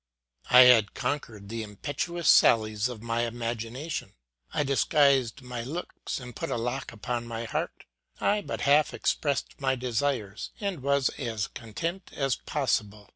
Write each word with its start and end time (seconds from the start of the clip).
I 0.49 0.61
had 0.61 0.95
conquered 0.95 1.47
the 1.47 1.61
impetuous 1.61 2.27
sallies 2.27 2.87
of 2.89 3.03
my 3.03 3.21
imagination; 3.27 4.13
I 4.51 4.63
disguised 4.63 5.43
my 5.43 5.61
looks 5.61 6.19
and 6.19 6.35
put 6.35 6.49
a 6.49 6.57
lock 6.57 6.91
upon 6.91 7.27
my 7.27 7.45
heart; 7.45 7.85
I 8.19 8.41
but 8.41 8.61
half 8.61 8.95
expressed 8.95 9.61
my 9.61 9.75
desires, 9.75 10.49
and 10.59 10.81
was 10.81 11.09
as 11.19 11.45
content 11.49 12.09
as 12.15 12.35
possible. 12.35 13.09